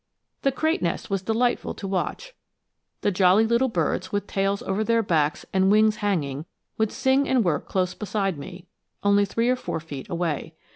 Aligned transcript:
The 0.41 0.51
crate 0.51 0.81
nest 0.81 1.11
was 1.11 1.21
delightful 1.21 1.75
to 1.75 1.87
watch. 1.87 2.33
The 3.01 3.11
jolly 3.11 3.45
little 3.45 3.67
birds, 3.67 4.11
with 4.11 4.25
tails 4.25 4.63
over 4.63 4.83
their 4.83 5.03
backs 5.03 5.45
and 5.53 5.69
wings 5.69 5.97
hanging, 5.97 6.45
would 6.79 6.91
sing 6.91 7.29
and 7.29 7.43
work 7.45 7.67
close 7.67 7.93
beside 7.93 8.35
me, 8.35 8.65
only 9.03 9.25
three 9.25 9.47
or 9.47 9.55
four 9.55 9.79
feet 9.79 10.09
away. 10.09 10.55